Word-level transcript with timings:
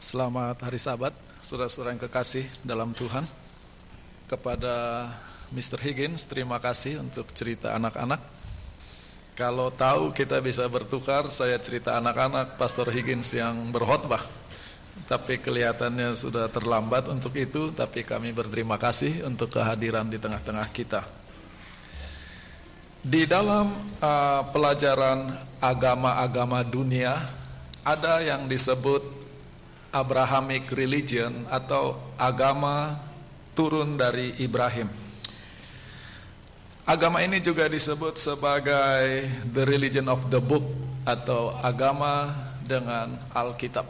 Selamat 0.00 0.56
hari 0.64 0.80
Sabat, 0.80 1.12
saudara-saudara 1.44 1.92
yang 1.92 2.00
kekasih 2.00 2.48
dalam 2.64 2.96
Tuhan. 2.96 3.20
Kepada 4.32 5.04
Mr. 5.52 5.76
Higgins, 5.76 6.24
terima 6.24 6.56
kasih 6.56 7.04
untuk 7.04 7.28
cerita 7.36 7.76
anak-anak. 7.76 8.16
Kalau 9.36 9.68
tahu 9.68 10.08
kita 10.16 10.40
bisa 10.40 10.64
bertukar, 10.72 11.28
saya 11.28 11.60
cerita 11.60 12.00
anak-anak 12.00 12.56
Pastor 12.56 12.88
Higgins 12.88 13.28
yang 13.36 13.52
berkhotbah. 13.68 14.24
Tapi 15.04 15.36
kelihatannya 15.36 16.16
sudah 16.16 16.48
terlambat 16.48 17.12
untuk 17.12 17.36
itu, 17.36 17.68
tapi 17.68 18.00
kami 18.00 18.32
berterima 18.32 18.80
kasih 18.80 19.28
untuk 19.28 19.52
kehadiran 19.52 20.08
di 20.08 20.16
tengah-tengah 20.16 20.68
kita. 20.72 21.04
Di 23.04 23.28
dalam 23.28 23.68
uh, 24.00 24.48
pelajaran 24.48 25.28
agama-agama 25.60 26.64
dunia, 26.64 27.20
ada 27.84 28.24
yang 28.24 28.48
disebut 28.48 29.19
Abrahamic 29.90 30.70
religion 30.70 31.46
atau 31.50 31.98
agama 32.14 32.94
turun 33.54 33.98
dari 33.98 34.38
Ibrahim. 34.38 34.86
Agama 36.86 37.22
ini 37.22 37.38
juga 37.38 37.70
disebut 37.70 38.18
sebagai 38.18 39.26
the 39.50 39.62
religion 39.66 40.10
of 40.10 40.26
the 40.30 40.42
book 40.42 40.66
atau 41.06 41.54
agama 41.62 42.30
dengan 42.66 43.14
Alkitab. 43.30 43.86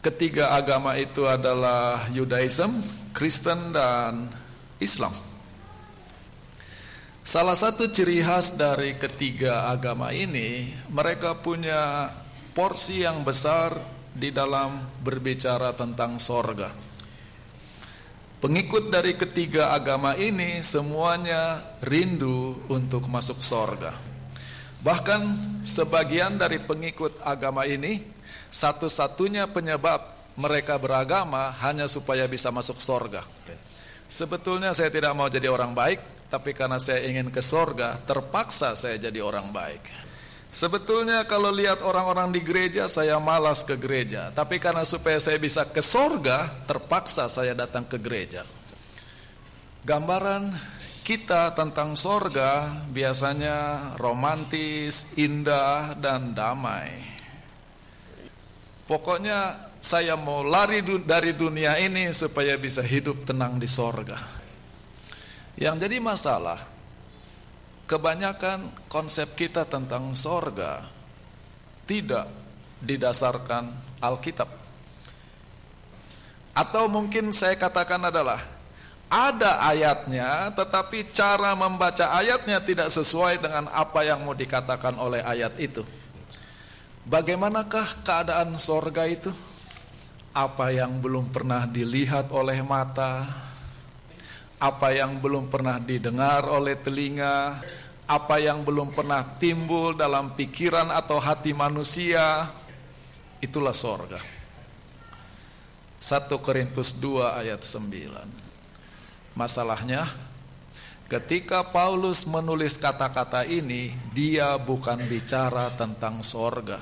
Ketiga 0.00 0.52
agama 0.52 0.96
itu 1.00 1.24
adalah 1.24 2.04
Judaism, 2.12 2.78
Kristen 3.16 3.72
dan 3.72 4.28
Islam. 4.76 5.12
Salah 7.26 7.58
satu 7.58 7.90
ciri 7.90 8.22
khas 8.22 8.54
dari 8.54 8.94
ketiga 8.94 9.66
agama 9.66 10.14
ini, 10.14 10.70
mereka 10.86 11.34
punya 11.34 12.06
porsi 12.54 13.02
yang 13.02 13.26
besar 13.26 13.95
di 14.16 14.32
dalam 14.32 14.80
berbicara 15.04 15.76
tentang 15.76 16.16
sorga. 16.16 16.72
Pengikut 18.40 18.88
dari 18.88 19.16
ketiga 19.16 19.76
agama 19.76 20.16
ini 20.16 20.64
semuanya 20.64 21.60
rindu 21.84 22.56
untuk 22.72 23.08
masuk 23.12 23.40
sorga. 23.44 23.92
Bahkan 24.80 25.22
sebagian 25.64 26.40
dari 26.40 26.60
pengikut 26.60 27.20
agama 27.24 27.68
ini 27.68 28.00
satu-satunya 28.48 29.50
penyebab 29.52 30.16
mereka 30.36 30.76
beragama 30.76 31.52
hanya 31.64 31.88
supaya 31.88 32.28
bisa 32.28 32.52
masuk 32.52 32.80
sorga. 32.80 33.24
Sebetulnya 34.06 34.70
saya 34.76 34.92
tidak 34.92 35.16
mau 35.16 35.26
jadi 35.26 35.50
orang 35.50 35.74
baik, 35.74 36.30
tapi 36.30 36.54
karena 36.54 36.78
saya 36.78 37.02
ingin 37.08 37.32
ke 37.32 37.42
sorga, 37.42 37.98
terpaksa 38.04 38.78
saya 38.78 39.00
jadi 39.00 39.18
orang 39.24 39.50
baik. 39.50 40.05
Sebetulnya 40.56 41.28
kalau 41.28 41.52
lihat 41.52 41.84
orang-orang 41.84 42.32
di 42.32 42.40
gereja 42.40 42.88
saya 42.88 43.20
malas 43.20 43.60
ke 43.60 43.76
gereja. 43.76 44.32
Tapi 44.32 44.56
karena 44.56 44.88
supaya 44.88 45.20
saya 45.20 45.36
bisa 45.36 45.68
ke 45.68 45.84
sorga 45.84 46.64
Terpaksa 46.64 47.28
saya 47.28 47.52
datang 47.52 47.84
ke 47.84 48.00
gereja. 48.00 48.40
Gambaran 49.84 50.56
kita 51.04 51.52
tentang 51.52 51.92
sorga 51.92 52.72
Biasanya 52.88 53.92
romantis, 54.00 55.12
indah, 55.20 55.92
dan 56.00 56.32
damai. 56.32 57.04
Pokoknya 58.88 59.60
saya 59.84 60.16
mau 60.16 60.40
lari 60.40 60.80
dari 61.04 61.36
dunia 61.36 61.76
ini 61.76 62.16
Supaya 62.16 62.56
bisa 62.56 62.80
hidup 62.80 63.28
tenang 63.28 63.60
di 63.60 63.68
sorga. 63.68 64.16
Yang 65.60 65.84
jadi 65.84 66.00
masalah 66.00 66.75
kebanyakan 67.86 68.90
konsep 68.90 69.38
kita 69.38 69.62
tentang 69.64 70.12
sorga 70.18 70.82
tidak 71.86 72.26
didasarkan 72.82 73.70
Alkitab. 74.02 74.50
Atau 76.52 76.90
mungkin 76.90 77.30
saya 77.30 77.54
katakan 77.54 78.10
adalah 78.10 78.42
ada 79.06 79.62
ayatnya 79.62 80.50
tetapi 80.50 81.14
cara 81.14 81.54
membaca 81.54 82.10
ayatnya 82.10 82.58
tidak 82.58 82.90
sesuai 82.90 83.38
dengan 83.38 83.70
apa 83.70 84.02
yang 84.02 84.26
mau 84.26 84.34
dikatakan 84.34 84.98
oleh 84.98 85.22
ayat 85.22 85.54
itu. 85.62 85.86
Bagaimanakah 87.06 88.02
keadaan 88.02 88.58
sorga 88.58 89.06
itu? 89.06 89.30
Apa 90.34 90.74
yang 90.74 90.98
belum 90.98 91.30
pernah 91.30 91.64
dilihat 91.64 92.34
oleh 92.34 92.60
mata, 92.66 93.24
apa 94.56 94.88
yang 94.92 95.20
belum 95.20 95.52
pernah 95.52 95.76
didengar 95.76 96.48
oleh 96.48 96.80
telinga, 96.80 97.60
apa 98.08 98.36
yang 98.40 98.64
belum 98.64 98.94
pernah 98.94 99.20
timbul 99.36 99.92
dalam 99.92 100.32
pikiran 100.32 100.88
atau 100.94 101.20
hati 101.20 101.52
manusia, 101.52 102.48
itulah 103.42 103.76
sorga. 103.76 104.22
1 106.00 106.28
Korintus 106.40 106.96
2 107.02 107.40
ayat 107.44 107.60
9. 107.60 109.34
Masalahnya, 109.36 110.08
ketika 111.10 111.60
Paulus 111.66 112.24
menulis 112.24 112.80
kata-kata 112.80 113.44
ini, 113.44 113.92
dia 114.14 114.56
bukan 114.56 114.96
bicara 115.04 115.68
tentang 115.76 116.24
sorga. 116.24 116.80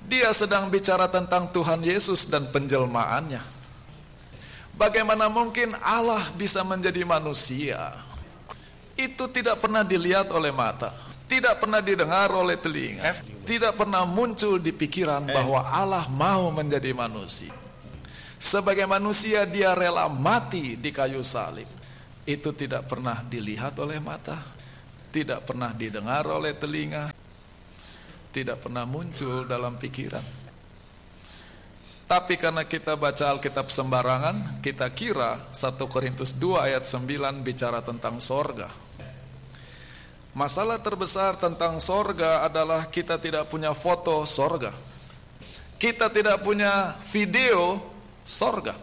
Dia 0.00 0.34
sedang 0.34 0.66
bicara 0.72 1.06
tentang 1.06 1.54
Tuhan 1.54 1.86
Yesus 1.86 2.26
dan 2.26 2.50
penjelmaannya. 2.50 3.59
Bagaimana 4.80 5.28
mungkin 5.28 5.76
Allah 5.84 6.24
bisa 6.32 6.64
menjadi 6.64 7.04
manusia? 7.04 7.92
Itu 8.96 9.28
tidak 9.28 9.60
pernah 9.60 9.84
dilihat 9.84 10.32
oleh 10.32 10.48
mata, 10.48 10.88
tidak 11.28 11.60
pernah 11.60 11.84
didengar 11.84 12.32
oleh 12.32 12.56
telinga, 12.56 13.20
tidak 13.44 13.76
pernah 13.76 14.08
muncul 14.08 14.56
di 14.56 14.72
pikiran 14.72 15.28
bahwa 15.28 15.68
Allah 15.68 16.08
mau 16.08 16.48
menjadi 16.48 16.96
manusia. 16.96 17.52
Sebagai 18.40 18.88
manusia 18.88 19.44
dia 19.44 19.76
rela 19.76 20.08
mati 20.08 20.80
di 20.80 20.88
kayu 20.88 21.20
salib. 21.20 21.68
Itu 22.24 22.56
tidak 22.56 22.88
pernah 22.88 23.20
dilihat 23.20 23.76
oleh 23.84 24.00
mata, 24.00 24.40
tidak 25.12 25.44
pernah 25.44 25.76
didengar 25.76 26.24
oleh 26.24 26.56
telinga, 26.56 27.12
tidak 28.32 28.64
pernah 28.64 28.88
muncul 28.88 29.44
dalam 29.44 29.76
pikiran. 29.76 30.49
Tapi 32.10 32.34
karena 32.34 32.66
kita 32.66 32.98
baca 32.98 33.30
Alkitab 33.30 33.70
sembarangan, 33.70 34.58
kita 34.58 34.90
kira 34.90 35.46
1 35.54 35.78
Korintus 35.86 36.34
2 36.34 36.58
ayat 36.58 36.82
9 36.82 37.06
bicara 37.46 37.86
tentang 37.86 38.18
sorga. 38.18 38.66
Masalah 40.34 40.82
terbesar 40.82 41.38
tentang 41.38 41.78
sorga 41.78 42.42
adalah 42.42 42.90
kita 42.90 43.14
tidak 43.14 43.46
punya 43.46 43.70
foto 43.78 44.26
sorga. 44.26 44.74
Kita 45.78 46.10
tidak 46.10 46.42
punya 46.42 46.98
video 47.14 47.78
sorga. 48.26 48.74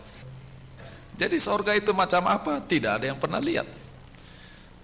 Jadi 1.20 1.36
sorga 1.36 1.76
itu 1.76 1.92
macam 1.92 2.32
apa? 2.32 2.64
Tidak 2.64 2.96
ada 2.96 3.12
yang 3.12 3.20
pernah 3.20 3.44
lihat. 3.44 3.68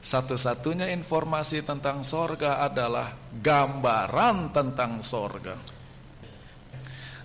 Satu-satunya 0.04 0.92
informasi 0.92 1.64
tentang 1.64 2.04
sorga 2.04 2.60
adalah 2.60 3.08
gambaran 3.40 4.52
tentang 4.52 5.00
sorga. 5.00 5.73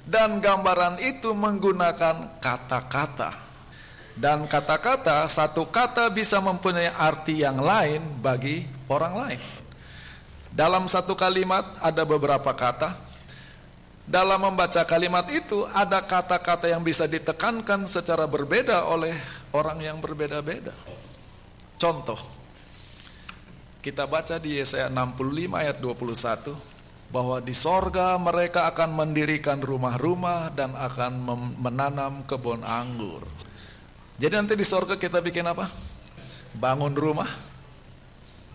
Dan 0.09 0.41
gambaran 0.41 0.97
itu 1.05 1.37
menggunakan 1.37 2.41
kata-kata. 2.41 3.37
Dan 4.17 4.49
kata-kata, 4.49 5.29
satu 5.29 5.69
kata 5.69 6.09
bisa 6.09 6.41
mempunyai 6.41 6.89
arti 6.89 7.45
yang 7.45 7.61
lain 7.61 8.17
bagi 8.25 8.65
orang 8.89 9.15
lain. 9.15 9.43
Dalam 10.49 10.89
satu 10.89 11.13
kalimat 11.13 11.77
ada 11.85 12.09
beberapa 12.09 12.57
kata. 12.57 12.97
Dalam 14.09 14.41
membaca 14.41 14.81
kalimat 14.89 15.29
itu 15.29 15.69
ada 15.77 16.01
kata-kata 16.01 16.73
yang 16.73 16.81
bisa 16.81 17.05
ditekankan 17.05 17.85
secara 17.85 18.25
berbeda 18.25 18.89
oleh 18.89 19.13
orang 19.53 19.85
yang 19.85 20.01
berbeda-beda. 20.01 20.73
Contoh, 21.77 22.17
kita 23.85 24.09
baca 24.09 24.41
di 24.41 24.57
Yesaya 24.57 24.89
65 24.89 25.53
ayat 25.53 25.77
21 25.77 26.78
bahwa 27.09 27.41
di 27.41 27.57
sorga 27.57 28.21
mereka 28.21 28.69
akan 28.69 28.93
mendirikan 28.93 29.65
rumah-rumah 29.65 30.53
dan 30.53 30.77
akan 30.77 31.13
menanam 31.57 32.25
kebun 32.29 32.61
anggur. 32.61 33.25
Jadi 34.21 34.35
nanti 34.37 34.55
di 34.59 34.67
sorga 34.67 35.01
kita 35.01 35.25
bikin 35.25 35.49
apa? 35.49 35.65
Bangun 36.53 36.93
rumah, 36.93 37.31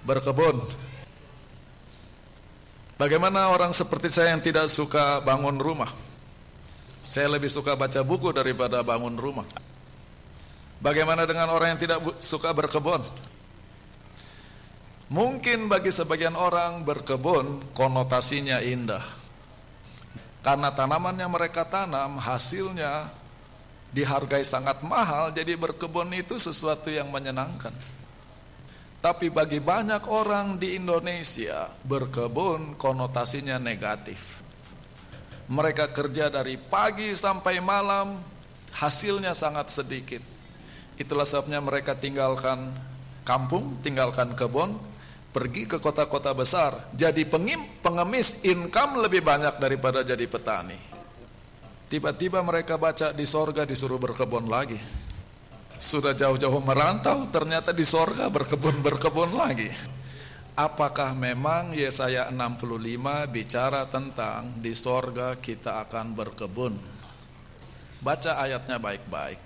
berkebun. 0.06 0.62
Bagaimana 2.94 3.50
orang 3.50 3.74
seperti 3.74 4.14
saya 4.14 4.38
yang 4.38 4.44
tidak 4.44 4.70
suka 4.70 5.18
bangun 5.26 5.58
rumah? 5.58 5.90
Saya 7.04 7.28
lebih 7.34 7.50
suka 7.50 7.74
baca 7.74 8.00
buku 8.06 8.30
daripada 8.32 8.80
bangun 8.86 9.18
rumah. 9.18 9.48
Bagaimana 10.78 11.26
dengan 11.26 11.50
orang 11.50 11.76
yang 11.76 11.82
tidak 11.82 12.00
suka 12.22 12.54
berkebun? 12.54 13.02
Mungkin 15.14 15.70
bagi 15.70 15.94
sebagian 15.94 16.34
orang 16.34 16.82
berkebun 16.82 17.62
konotasinya 17.78 18.58
indah. 18.66 19.06
Karena 20.42 20.74
tanaman 20.74 21.14
yang 21.14 21.30
mereka 21.30 21.70
tanam 21.70 22.18
hasilnya 22.18 23.14
dihargai 23.94 24.42
sangat 24.42 24.82
mahal, 24.82 25.30
jadi 25.30 25.54
berkebun 25.54 26.10
itu 26.18 26.42
sesuatu 26.42 26.90
yang 26.90 27.14
menyenangkan. 27.14 27.72
Tapi 29.06 29.30
bagi 29.30 29.62
banyak 29.62 30.10
orang 30.10 30.58
di 30.58 30.82
Indonesia, 30.82 31.70
berkebun 31.86 32.74
konotasinya 32.82 33.62
negatif. 33.62 34.42
Mereka 35.46 35.94
kerja 35.94 36.34
dari 36.34 36.58
pagi 36.58 37.14
sampai 37.14 37.62
malam, 37.62 38.18
hasilnya 38.74 39.38
sangat 39.38 39.70
sedikit. 39.70 40.26
Itulah 40.98 41.30
sebabnya 41.30 41.62
mereka 41.62 41.94
tinggalkan 41.94 42.74
kampung, 43.22 43.78
tinggalkan 43.86 44.34
kebun, 44.34 44.93
pergi 45.34 45.66
ke 45.66 45.82
kota-kota 45.82 46.30
besar, 46.38 46.94
jadi 46.94 47.26
pengim, 47.26 47.66
pengemis 47.82 48.46
income 48.46 49.02
lebih 49.02 49.26
banyak 49.26 49.58
daripada 49.58 50.06
jadi 50.06 50.30
petani. 50.30 50.78
Tiba-tiba 51.90 52.46
mereka 52.46 52.78
baca 52.78 53.10
di 53.10 53.26
sorga 53.26 53.66
disuruh 53.66 53.98
berkebun 53.98 54.46
lagi. 54.46 54.78
Sudah 55.82 56.14
jauh-jauh 56.14 56.62
merantau, 56.62 57.26
ternyata 57.34 57.74
di 57.74 57.82
sorga 57.82 58.30
berkebun-berkebun 58.30 59.34
lagi. 59.34 59.74
Apakah 60.54 61.18
memang 61.18 61.74
Yesaya 61.74 62.30
65 62.30 63.26
bicara 63.26 63.90
tentang 63.90 64.62
di 64.62 64.78
sorga 64.78 65.34
kita 65.42 65.82
akan 65.82 66.14
berkebun? 66.14 66.78
Baca 68.06 68.38
ayatnya 68.38 68.78
baik-baik. 68.78 69.42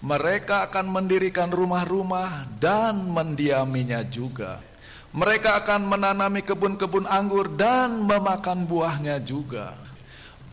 Mereka 0.00 0.72
akan 0.72 0.88
mendirikan 0.88 1.52
rumah-rumah 1.52 2.48
dan 2.56 3.12
mendiaminya 3.12 4.00
juga. 4.08 4.71
Mereka 5.12 5.60
akan 5.64 5.84
menanami 5.88 6.40
kebun-kebun 6.40 7.04
anggur 7.04 7.52
dan 7.52 8.00
memakan 8.04 8.64
buahnya 8.64 9.20
juga. 9.20 9.76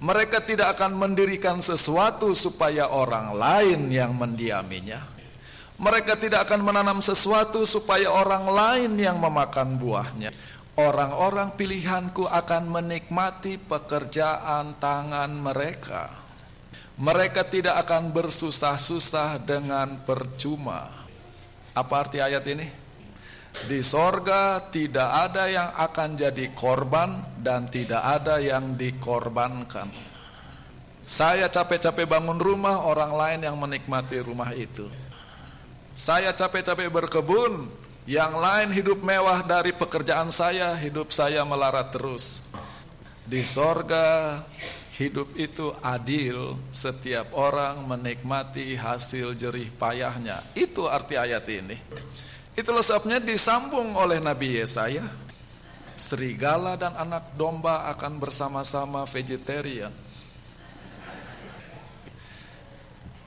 Mereka 0.03 0.44
tidak 0.44 0.79
akan 0.79 0.95
mendirikan 0.95 1.63
sesuatu 1.63 2.31
supaya 2.35 2.91
orang 2.91 3.35
lain 3.35 3.88
yang 3.91 4.15
mendiaminya 4.15 5.19
mereka 5.79 6.19
tidak 6.19 6.44
akan 6.44 6.59
menanam 6.59 7.00
sesuatu 7.00 7.63
supaya 7.63 8.11
orang 8.11 8.51
lain 8.51 8.91
yang 9.00 9.15
memakan 9.15 9.79
buahnya. 9.79 10.35
Orang-orang 10.75 11.56
pilihanku 11.56 12.27
akan 12.27 12.67
menikmati 12.67 13.56
pekerjaan 13.56 14.75
tangan 14.75 15.31
mereka. 15.31 16.11
Mereka 17.00 17.47
tidak 17.47 17.79
akan 17.88 18.11
bersusah-susah 18.11 19.39
dengan 19.39 20.03
percuma. 20.03 20.83
Apa 21.71 21.94
arti 22.03 22.19
ayat 22.19 22.44
ini? 22.51 22.67
Di 23.49 23.83
sorga 23.83 24.61
tidak 24.71 25.09
ada 25.29 25.49
yang 25.49 25.69
akan 25.75 26.15
jadi 26.15 26.45
korban 26.55 27.41
dan 27.41 27.67
tidak 27.67 28.01
ada 28.01 28.39
yang 28.39 28.77
dikorbankan. 28.77 29.89
Saya 31.03 31.49
capek-capek 31.49 32.05
bangun 32.05 32.37
rumah, 32.37 32.85
orang 32.85 33.11
lain 33.17 33.39
yang 33.49 33.57
menikmati 33.57 34.21
rumah 34.21 34.53
itu. 34.53 34.85
Saya 35.97 36.31
capek-capek 36.37 36.87
berkebun, 36.93 37.65
yang 38.05 38.37
lain 38.37 38.69
hidup 38.69 39.01
mewah 39.01 39.41
dari 39.41 39.73
pekerjaan 39.73 40.29
saya, 40.29 40.77
hidup 40.77 41.09
saya 41.09 41.41
melarat 41.43 41.89
terus. 41.89 42.49
Di 43.25 43.41
sorga, 43.41 44.41
hidup 44.97 45.33
itu 45.33 45.73
adil, 45.81 46.57
setiap 46.73 47.33
orang 47.37 47.85
menikmati 47.85 48.73
hasil 48.77 49.33
jerih 49.37 49.69
payahnya. 49.77 50.41
Itu 50.57 50.89
arti 50.89 51.17
ayat 51.17 51.45
ini. 51.49 51.77
Itulah 52.59 52.83
sebabnya 52.83 53.23
disambung 53.23 53.95
oleh 53.95 54.19
Nabi 54.19 54.59
Yesaya. 54.59 55.07
Serigala 55.95 56.75
dan 56.75 56.91
anak 56.91 57.31
domba 57.39 57.88
akan 57.95 58.19
bersama-sama 58.19 59.07
vegetarian. 59.07 59.95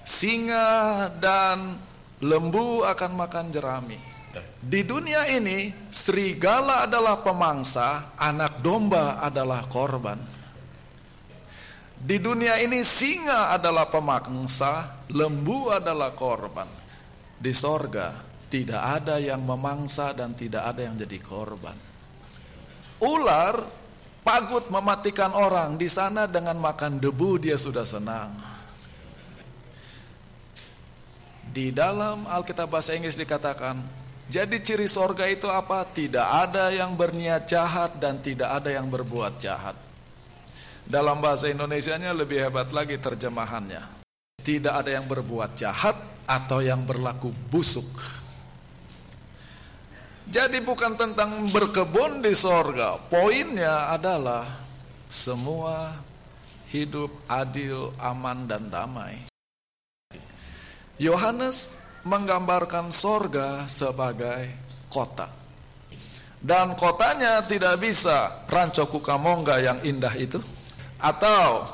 Singa 0.04 1.08
dan 1.16 1.80
lembu 2.20 2.84
akan 2.84 3.12
makan 3.16 3.48
jerami. 3.48 3.96
Di 4.60 4.84
dunia 4.84 5.24
ini, 5.24 5.72
serigala 5.88 6.84
adalah 6.84 7.24
pemangsa, 7.24 8.12
anak 8.20 8.60
domba 8.60 9.20
adalah 9.24 9.64
korban. 9.64 10.20
Di 11.96 12.20
dunia 12.20 12.60
ini, 12.60 12.84
singa 12.84 13.52
adalah 13.52 13.88
pemangsa, 13.88 15.04
lembu 15.08 15.72
adalah 15.72 16.12
korban. 16.16 16.68
Di 17.36 17.52
sorga, 17.52 18.31
tidak 18.52 18.84
ada 18.84 19.16
yang 19.16 19.40
memangsa 19.40 20.12
dan 20.12 20.36
tidak 20.36 20.60
ada 20.60 20.84
yang 20.84 20.92
jadi 20.92 21.16
korban. 21.24 21.72
Ular 23.00 23.64
pagut 24.20 24.68
mematikan 24.68 25.32
orang 25.32 25.80
di 25.80 25.88
sana 25.88 26.28
dengan 26.28 26.60
makan 26.60 27.00
debu 27.00 27.40
dia 27.40 27.56
sudah 27.56 27.88
senang. 27.88 28.28
Di 31.48 31.72
dalam 31.72 32.28
Alkitab 32.28 32.68
bahasa 32.68 32.92
Inggris 32.92 33.16
dikatakan, 33.16 33.80
jadi 34.28 34.56
ciri 34.60 34.88
sorga 34.88 35.28
itu 35.28 35.48
apa? 35.48 35.88
Tidak 35.88 36.24
ada 36.24 36.68
yang 36.72 36.92
berniat 36.92 37.48
jahat 37.48 37.96
dan 37.96 38.20
tidak 38.20 38.52
ada 38.52 38.68
yang 38.68 38.88
berbuat 38.88 39.40
jahat. 39.40 39.76
Dalam 40.84 41.24
bahasa 41.24 41.48
Indonesianya 41.48 42.12
lebih 42.12 42.40
hebat 42.40 42.68
lagi 42.72 43.00
terjemahannya. 43.00 44.04
Tidak 44.44 44.72
ada 44.72 44.92
yang 44.92 45.08
berbuat 45.08 45.56
jahat 45.56 45.96
atau 46.24 46.64
yang 46.64 46.84
berlaku 46.88 47.32
busuk. 47.52 48.21
Jadi 50.32 50.64
bukan 50.64 50.96
tentang 50.96 51.44
berkebun 51.52 52.24
di 52.24 52.32
sorga. 52.32 52.96
Poinnya 52.96 53.92
adalah 53.92 54.48
semua 55.04 55.92
hidup 56.72 57.12
adil, 57.28 57.92
aman, 58.00 58.48
dan 58.48 58.72
damai. 58.72 59.28
Yohanes 60.96 61.84
menggambarkan 62.08 62.88
sorga 62.96 63.68
sebagai 63.68 64.48
kota. 64.88 65.28
Dan 66.40 66.80
kotanya 66.80 67.44
tidak 67.44 67.84
bisa 67.84 68.48
Rancho 68.48 68.88
Cucamonga 68.88 69.60
yang 69.60 69.84
indah 69.84 70.16
itu. 70.16 70.40
Atau 70.96 71.68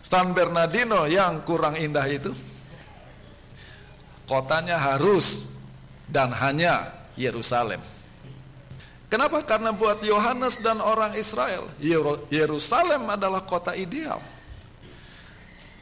San 0.00 0.32
Bernardino 0.32 1.04
yang 1.04 1.44
kurang 1.44 1.76
indah 1.76 2.08
itu. 2.08 2.32
Kotanya 4.24 4.80
harus 4.80 5.52
dan 6.08 6.32
hanya 6.32 6.99
Yerusalem. 7.18 7.80
Kenapa? 9.10 9.42
Karena 9.42 9.74
buat 9.74 9.98
Yohanes 10.06 10.62
dan 10.62 10.78
orang 10.78 11.18
Israel, 11.18 11.66
Yerusalem 12.30 13.10
adalah 13.10 13.42
kota 13.42 13.74
ideal 13.74 14.22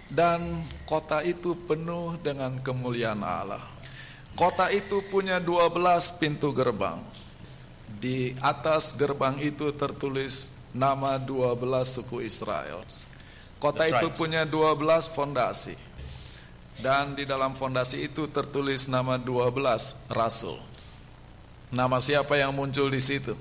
dan 0.08 0.64
kota 0.88 1.20
itu 1.20 1.52
penuh 1.68 2.16
dengan 2.24 2.56
kemuliaan 2.64 3.20
Allah. 3.20 3.60
Kota 4.32 4.72
itu 4.72 5.04
punya 5.12 5.36
12 5.36 6.16
pintu 6.16 6.56
gerbang. 6.56 6.96
Di 7.98 8.32
atas 8.40 8.96
gerbang 8.96 9.36
itu 9.42 9.74
tertulis 9.76 10.56
nama 10.72 11.20
12 11.20 11.58
suku 11.84 12.24
Israel. 12.24 12.80
Kota 13.58 13.84
itu 13.90 14.08
punya 14.14 14.46
12 14.46 15.10
fondasi. 15.10 15.76
Dan 16.78 17.18
di 17.18 17.26
dalam 17.26 17.58
fondasi 17.58 18.06
itu 18.06 18.30
tertulis 18.30 18.86
nama 18.86 19.18
12 19.18 20.06
rasul. 20.14 20.56
Nama 21.68 22.00
siapa 22.00 22.32
yang 22.40 22.56
muncul 22.56 22.88
di 22.88 23.00
situ? 23.00 23.36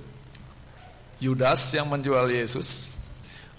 Yudas 1.18 1.74
yang 1.74 1.88
menjual 1.88 2.28
Yesus, 2.30 2.94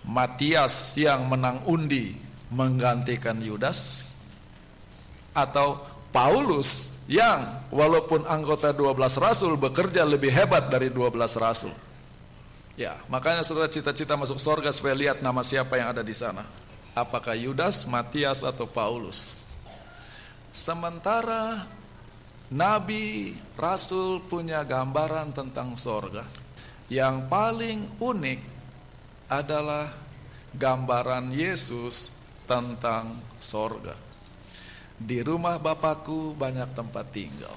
Matias 0.06 0.94
yang 0.94 1.26
menang 1.26 1.64
undi 1.66 2.14
menggantikan 2.48 3.36
Yudas 3.40 4.08
atau 5.36 5.82
Paulus 6.14 7.00
yang 7.08 7.64
walaupun 7.72 8.24
anggota 8.28 8.72
12 8.72 8.94
rasul 9.20 9.56
bekerja 9.56 10.04
lebih 10.04 10.32
hebat 10.32 10.68
dari 10.68 10.92
12 10.92 11.16
rasul. 11.40 11.72
Ya, 12.78 12.94
makanya 13.10 13.42
saudara 13.42 13.66
cita-cita 13.66 14.14
masuk 14.14 14.38
sorga 14.38 14.70
supaya 14.70 14.94
lihat 14.94 15.18
nama 15.18 15.42
siapa 15.42 15.80
yang 15.80 15.90
ada 15.90 16.04
di 16.04 16.14
sana. 16.14 16.46
Apakah 16.94 17.34
Yudas, 17.34 17.88
Matias 17.90 18.46
atau 18.46 18.70
Paulus? 18.70 19.42
Sementara 20.54 21.66
Nabi, 22.48 23.36
Rasul 23.60 24.24
punya 24.24 24.64
gambaran 24.64 25.36
tentang 25.36 25.76
sorga. 25.76 26.24
Yang 26.88 27.16
paling 27.28 27.78
unik 28.00 28.40
adalah 29.28 29.92
gambaran 30.56 31.28
Yesus 31.36 32.16
tentang 32.48 33.20
sorga. 33.36 33.92
Di 34.96 35.20
rumah 35.20 35.60
Bapakku 35.60 36.32
banyak 36.32 36.72
tempat 36.72 37.12
tinggal. 37.12 37.52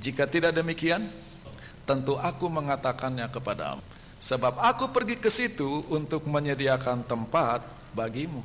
Jika 0.00 0.24
tidak 0.24 0.56
demikian, 0.56 1.04
tentu 1.84 2.16
aku 2.16 2.48
mengatakannya 2.48 3.28
kepadamu. 3.28 3.84
Sebab 4.16 4.56
aku 4.56 4.88
pergi 4.88 5.20
ke 5.20 5.28
situ 5.28 5.84
untuk 5.92 6.24
menyediakan 6.24 7.04
tempat 7.04 7.60
bagimu. 7.92 8.40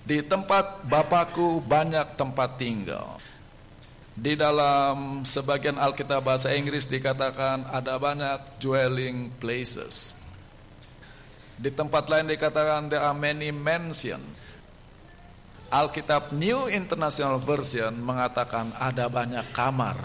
Di 0.00 0.24
tempat 0.24 0.80
Bapakku 0.88 1.60
banyak 1.60 2.16
tempat 2.16 2.56
tinggal. 2.56 3.20
Di 4.14 4.38
dalam 4.38 5.26
sebagian 5.26 5.74
Alkitab 5.74 6.22
bahasa 6.22 6.54
Inggris 6.54 6.86
dikatakan 6.86 7.66
ada 7.66 7.98
banyak 7.98 8.62
dwelling 8.62 9.34
places. 9.42 10.22
Di 11.58 11.70
tempat 11.74 12.06
lain 12.06 12.30
dikatakan 12.30 12.86
there 12.86 13.02
are 13.02 13.14
many 13.14 13.50
mansions. 13.50 14.42
Alkitab 15.66 16.30
New 16.30 16.70
International 16.70 17.42
Version 17.42 17.90
mengatakan 17.98 18.70
ada 18.78 19.10
banyak 19.10 19.50
kamar. 19.50 19.98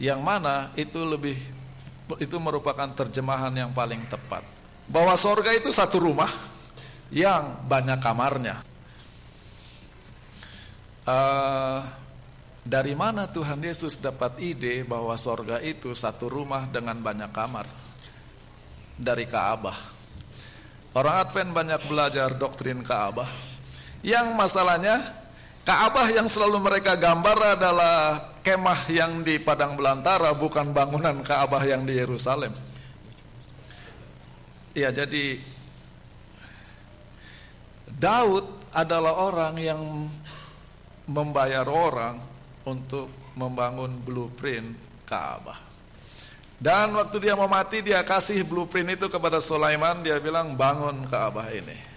Yang 0.00 0.20
mana 0.24 0.72
itu 0.72 1.04
lebih 1.04 1.36
itu 2.16 2.36
merupakan 2.40 2.88
terjemahan 2.96 3.52
yang 3.52 3.76
paling 3.76 4.08
tepat. 4.08 4.44
bahwa 4.92 5.14
sorga 5.14 5.54
itu 5.54 5.70
satu 5.70 6.02
rumah 6.02 6.28
yang 7.12 7.64
banyak 7.68 7.96
kamarnya. 8.02 8.71
Uh, 11.02 11.82
dari 12.62 12.94
mana 12.94 13.26
Tuhan 13.26 13.58
Yesus 13.58 13.98
dapat 13.98 14.38
ide 14.38 14.86
bahwa 14.86 15.18
sorga 15.18 15.58
itu 15.58 15.90
satu 15.98 16.30
rumah 16.30 16.70
dengan 16.70 16.94
banyak 17.02 17.30
kamar? 17.34 17.66
Dari 18.94 19.26
Kaabah. 19.26 19.78
Orang 20.94 21.16
Advent 21.26 21.50
banyak 21.50 21.82
belajar 21.90 22.30
doktrin 22.38 22.86
Kaabah. 22.86 23.26
Yang 24.06 24.26
masalahnya 24.38 25.22
Kaabah 25.62 26.10
yang 26.10 26.26
selalu 26.30 26.58
mereka 26.58 26.94
gambar 26.94 27.58
adalah 27.58 28.30
kemah 28.42 28.90
yang 28.90 29.22
di 29.22 29.38
padang 29.38 29.78
belantara, 29.78 30.34
bukan 30.34 30.70
bangunan 30.70 31.18
Kaabah 31.22 31.62
yang 31.66 31.82
di 31.82 31.98
Yerusalem. 31.98 32.50
Ya, 34.74 34.90
jadi 34.94 35.38
Daud 37.90 38.46
adalah 38.74 39.14
orang 39.18 39.54
yang 39.58 39.80
membayar 41.06 41.66
orang 41.66 42.18
untuk 42.62 43.10
membangun 43.34 43.98
blueprint 44.02 44.76
Ka'bah. 45.08 45.58
Dan 46.62 46.94
waktu 46.94 47.18
dia 47.18 47.34
mau 47.34 47.50
mati 47.50 47.82
dia 47.82 48.06
kasih 48.06 48.46
blueprint 48.46 48.94
itu 48.94 49.10
kepada 49.10 49.42
Sulaiman, 49.42 49.98
dia 49.98 50.22
bilang 50.22 50.54
bangun 50.54 51.02
Ka'bah 51.10 51.50
ini. 51.50 51.90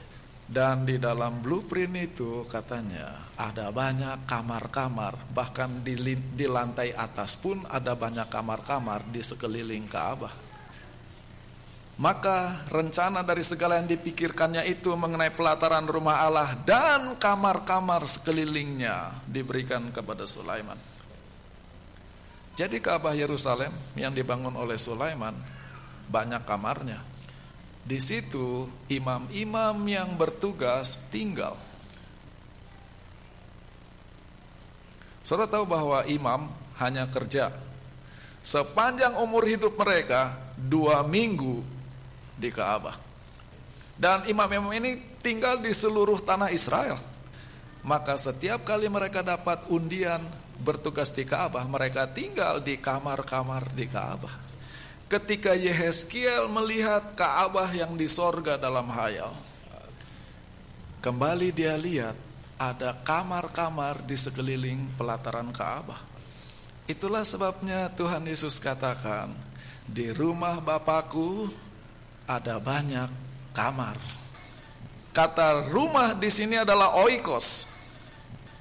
Dan 0.45 0.85
di 0.85 1.01
dalam 1.01 1.41
blueprint 1.41 1.93
itu 1.97 2.45
katanya 2.45 3.33
ada 3.37 3.69
banyak 3.73 4.29
kamar-kamar, 4.29 5.17
bahkan 5.33 5.81
di, 5.81 5.97
di 6.17 6.45
lantai 6.45 6.93
atas 6.93 7.33
pun 7.37 7.65
ada 7.69 7.97
banyak 7.97 8.29
kamar-kamar 8.29 9.05
di 9.09 9.21
sekeliling 9.21 9.85
Ka'bah. 9.89 10.33
Maka 11.95 12.67
rencana 12.67 13.23
dari 13.23 13.39
segala 13.39 13.79
yang 13.79 13.87
dipikirkannya 13.87 14.67
itu 14.67 14.91
mengenai 14.91 15.31
pelataran 15.31 15.87
rumah 15.87 16.27
Allah 16.27 16.51
dan 16.67 17.15
kamar-kamar 17.15 18.03
sekelilingnya 18.03 19.23
diberikan 19.23 19.87
kepada 19.95 20.27
Sulaiman. 20.27 20.75
Jadi 22.59 22.83
Ka'bah 22.83 23.15
Yerusalem 23.15 23.71
yang 23.95 24.11
dibangun 24.11 24.51
oleh 24.59 24.75
Sulaiman 24.75 25.35
banyak 26.11 26.43
kamarnya. 26.43 26.99
Di 27.85 28.03
situ 28.03 28.67
imam-imam 28.91 29.75
yang 29.87 30.19
bertugas 30.19 30.99
tinggal. 31.07 31.55
Saudara 35.23 35.47
tahu 35.47 35.63
bahwa 35.63 36.03
imam 36.05 36.51
hanya 36.75 37.07
kerja 37.07 37.55
sepanjang 38.45 39.15
umur 39.17 39.47
hidup 39.47 39.73
mereka 39.79 40.37
dua 40.53 41.01
minggu 41.01 41.74
di 42.35 42.51
Ka'bah. 42.51 42.95
Dan 43.95 44.27
imam-imam 44.27 44.75
ini 44.75 44.99
tinggal 45.23 45.59
di 45.63 45.71
seluruh 45.71 46.19
tanah 46.19 46.51
Israel. 46.51 46.99
Maka 47.85 48.17
setiap 48.17 48.65
kali 48.65 48.91
mereka 48.91 49.21
dapat 49.21 49.69
undian 49.71 50.19
bertugas 50.59 51.13
di 51.13 51.23
Ka'bah, 51.23 51.63
mereka 51.69 52.09
tinggal 52.09 52.59
di 52.59 52.75
kamar-kamar 52.81 53.71
di 53.71 53.85
Ka'bah. 53.85 54.31
Ketika 55.05 55.53
Yehezkiel 55.53 56.49
melihat 56.49 57.13
Ka'bah 57.13 57.69
yang 57.69 57.93
di 57.93 58.09
sorga 58.09 58.57
dalam 58.57 58.89
hayal, 58.89 59.31
kembali 61.05 61.53
dia 61.53 61.77
lihat 61.77 62.17
ada 62.57 62.97
kamar-kamar 63.05 64.01
di 64.01 64.17
sekeliling 64.17 64.97
pelataran 64.97 65.53
Ka'bah. 65.53 66.01
Itulah 66.89 67.21
sebabnya 67.21 67.93
Tuhan 67.93 68.25
Yesus 68.25 68.57
katakan, 68.57 69.29
di 69.85 70.09
rumah 70.09 70.57
Bapakku 70.57 71.53
ada 72.25 72.57
banyak 72.57 73.09
kamar. 73.53 73.97
Kata 75.15 75.71
rumah 75.71 76.11
di 76.11 76.27
sini 76.27 76.59
adalah 76.59 76.99
oikos. 76.99 77.71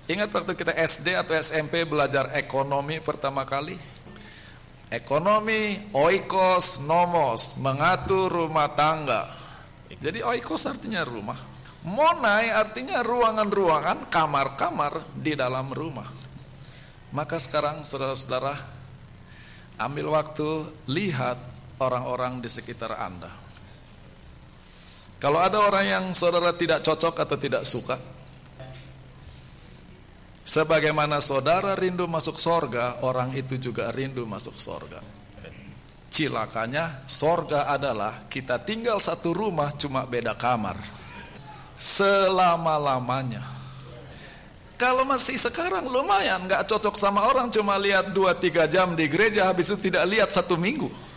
Ingat 0.04 0.30
waktu 0.30 0.52
kita 0.54 0.76
SD 0.76 1.16
atau 1.16 1.34
SMP 1.34 1.82
belajar 1.88 2.30
ekonomi 2.36 3.00
pertama 3.00 3.42
kali? 3.48 3.74
Ekonomi, 4.92 5.90
oikos, 5.90 6.84
nomos, 6.84 7.58
mengatur 7.58 8.30
rumah 8.30 8.70
tangga. 8.76 9.26
Jadi 9.98 10.22
oikos 10.22 10.70
artinya 10.70 11.02
rumah. 11.02 11.40
Monai 11.84 12.52
artinya 12.52 13.02
ruangan-ruangan, 13.02 14.08
kamar-kamar 14.12 15.04
di 15.16 15.34
dalam 15.34 15.72
rumah. 15.74 16.06
Maka 17.10 17.40
sekarang 17.42 17.82
saudara-saudara, 17.82 18.54
ambil 19.80 20.14
waktu 20.14 20.48
lihat 20.86 21.36
orang-orang 21.82 22.38
di 22.38 22.48
sekitar 22.48 22.94
Anda. 22.94 23.43
Kalau 25.22 25.40
ada 25.40 25.62
orang 25.62 25.86
yang 25.88 26.04
saudara 26.12 26.52
tidak 26.52 26.84
cocok 26.84 27.14
atau 27.16 27.36
tidak 27.40 27.64
suka, 27.64 27.96
sebagaimana 30.44 31.24
saudara 31.24 31.72
rindu 31.72 32.04
masuk 32.04 32.36
sorga, 32.36 33.00
orang 33.00 33.32
itu 33.32 33.56
juga 33.56 33.88
rindu 33.88 34.28
masuk 34.28 34.54
sorga. 34.60 35.00
Cilakanya, 36.14 37.02
sorga 37.10 37.66
adalah 37.66 38.30
kita 38.30 38.62
tinggal 38.62 39.02
satu 39.02 39.34
rumah 39.34 39.74
cuma 39.74 40.06
beda 40.06 40.38
kamar. 40.38 40.78
Selama-lamanya. 41.74 43.42
Kalau 44.78 45.02
masih 45.06 45.38
sekarang 45.38 45.86
lumayan, 45.86 46.46
nggak 46.46 46.66
cocok 46.70 46.94
sama 46.98 47.26
orang 47.26 47.50
cuma 47.50 47.74
lihat 47.78 48.14
2-3 48.14 48.66
jam 48.70 48.94
di 48.94 49.06
gereja, 49.10 49.46
habis 49.46 49.70
itu 49.70 49.90
tidak 49.90 50.06
lihat 50.06 50.30
satu 50.30 50.54
minggu. 50.54 51.13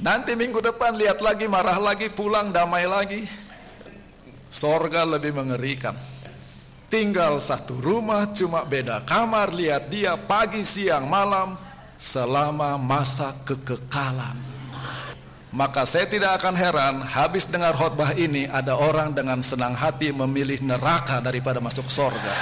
Nanti 0.00 0.32
minggu 0.32 0.64
depan 0.64 0.96
lihat 0.96 1.20
lagi, 1.20 1.44
marah 1.44 1.76
lagi, 1.76 2.08
pulang 2.08 2.48
damai 2.48 2.88
lagi. 2.88 3.28
Sorga 4.48 5.04
lebih 5.04 5.36
mengerikan. 5.36 5.92
Tinggal 6.88 7.38
satu 7.38 7.76
rumah, 7.78 8.32
cuma 8.32 8.64
beda 8.64 9.04
kamar, 9.04 9.52
lihat 9.52 9.92
dia 9.92 10.16
pagi, 10.16 10.64
siang, 10.64 11.04
malam, 11.04 11.54
selama 12.00 12.80
masa 12.80 13.36
kekekalan. 13.44 14.34
Maka 15.52 15.84
saya 15.84 16.08
tidak 16.08 16.40
akan 16.40 16.54
heran 16.56 16.96
habis 17.04 17.50
dengar 17.50 17.76
khotbah 17.76 18.16
ini 18.16 18.48
ada 18.48 18.78
orang 18.80 19.12
dengan 19.12 19.44
senang 19.44 19.76
hati 19.76 20.14
memilih 20.14 20.64
neraka 20.64 21.20
daripada 21.20 21.60
masuk 21.60 21.86
sorga. 21.90 22.34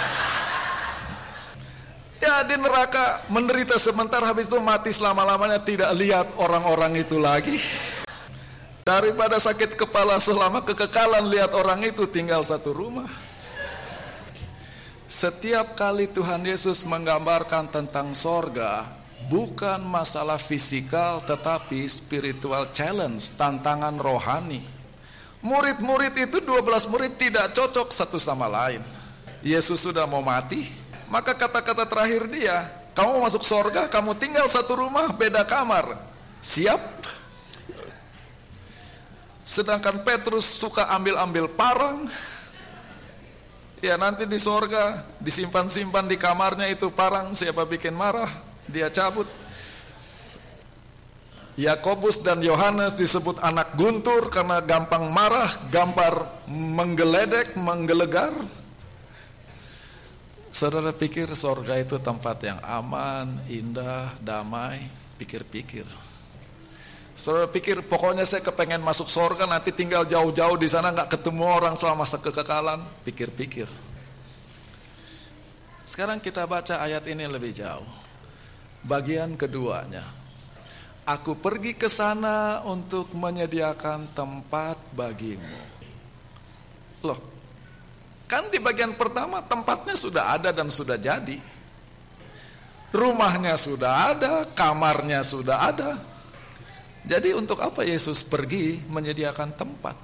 Ya 2.38 2.46
di 2.46 2.54
neraka 2.54 3.26
menderita 3.26 3.82
sebentar 3.82 4.22
habis 4.22 4.46
itu 4.46 4.62
mati 4.62 4.94
selama-lamanya 4.94 5.58
tidak 5.58 5.90
lihat 5.98 6.38
orang-orang 6.38 7.02
itu 7.02 7.18
lagi. 7.18 7.58
Daripada 8.86 9.42
sakit 9.42 9.74
kepala 9.74 10.22
selama 10.22 10.62
kekekalan 10.62 11.34
lihat 11.34 11.50
orang 11.50 11.82
itu 11.82 12.06
tinggal 12.06 12.46
satu 12.46 12.70
rumah. 12.70 13.10
Setiap 15.10 15.74
kali 15.74 16.06
Tuhan 16.14 16.46
Yesus 16.46 16.86
menggambarkan 16.86 17.74
tentang 17.74 18.14
sorga, 18.14 18.86
bukan 19.26 19.82
masalah 19.82 20.38
fisikal 20.38 21.18
tetapi 21.26 21.90
spiritual 21.90 22.70
challenge, 22.70 23.34
tantangan 23.34 23.98
rohani. 23.98 24.62
Murid-murid 25.42 26.14
itu 26.14 26.38
12 26.38 26.86
murid 26.86 27.18
tidak 27.18 27.50
cocok 27.50 27.90
satu 27.90 28.22
sama 28.22 28.46
lain. 28.46 28.78
Yesus 29.42 29.82
sudah 29.82 30.06
mau 30.06 30.22
mati, 30.22 30.86
maka 31.08 31.32
kata-kata 31.32 31.88
terakhir 31.88 32.28
dia, 32.28 32.68
kamu 32.92 33.24
masuk 33.24 33.44
sorga, 33.44 33.88
kamu 33.88 34.16
tinggal 34.16 34.46
satu 34.48 34.76
rumah, 34.76 35.12
beda 35.12 35.46
kamar. 35.48 35.96
Siap? 36.44 36.80
Sedangkan 39.48 40.04
Petrus 40.04 40.44
suka 40.44 40.92
ambil-ambil 40.92 41.48
parang. 41.48 42.04
Ya 43.78 43.94
nanti 43.94 44.26
di 44.26 44.36
sorga, 44.36 45.06
disimpan-simpan 45.22 46.10
di 46.10 46.18
kamarnya 46.18 46.68
itu 46.68 46.90
parang, 46.90 47.32
siapa 47.32 47.62
bikin 47.64 47.94
marah, 47.94 48.28
dia 48.66 48.90
cabut. 48.90 49.24
Yakobus 51.58 52.22
dan 52.22 52.38
Yohanes 52.38 52.94
disebut 52.94 53.42
anak 53.42 53.74
guntur 53.74 54.30
karena 54.30 54.62
gampang 54.62 55.10
marah, 55.10 55.50
gampar 55.70 56.42
menggeledek, 56.50 57.58
menggelegar. 57.58 58.30
Saudara 60.48 60.96
pikir 60.96 61.28
sorga 61.36 61.76
itu 61.76 62.00
tempat 62.00 62.40
yang 62.40 62.58
aman, 62.64 63.44
indah, 63.52 64.16
damai? 64.24 64.80
Pikir-pikir. 65.20 65.84
Saudara 67.18 67.50
pikir 67.50 67.82
pokoknya 67.82 68.22
saya 68.22 68.46
kepengen 68.46 68.80
masuk 68.80 69.10
sorga 69.10 69.44
nanti 69.44 69.74
tinggal 69.74 70.06
jauh-jauh 70.06 70.54
di 70.54 70.70
sana 70.70 70.94
nggak 70.94 71.18
ketemu 71.18 71.44
orang 71.44 71.74
selama 71.74 72.06
masa 72.06 72.22
kekekalan? 72.22 72.80
Pikir-pikir. 73.02 73.66
Sekarang 75.82 76.22
kita 76.22 76.46
baca 76.46 76.78
ayat 76.78 77.04
ini 77.10 77.26
lebih 77.26 77.50
jauh. 77.52 77.90
Bagian 78.86 79.34
keduanya. 79.34 80.06
Aku 81.08 81.40
pergi 81.40 81.72
ke 81.74 81.88
sana 81.88 82.62
untuk 82.68 83.16
menyediakan 83.16 84.12
tempat 84.12 84.76
bagimu. 84.92 85.58
Loh, 87.02 87.37
Kan 88.28 88.52
di 88.52 88.60
bagian 88.60 88.92
pertama 88.92 89.40
tempatnya 89.40 89.96
sudah 89.96 90.36
ada 90.36 90.52
dan 90.52 90.68
sudah 90.68 91.00
jadi. 91.00 91.40
Rumahnya 92.92 93.56
sudah 93.56 94.12
ada, 94.12 94.32
kamarnya 94.52 95.24
sudah 95.24 95.72
ada. 95.72 95.96
Jadi 97.08 97.32
untuk 97.32 97.56
apa 97.64 97.88
Yesus 97.88 98.20
pergi 98.20 98.84
menyediakan 98.84 99.56
tempat? 99.56 99.96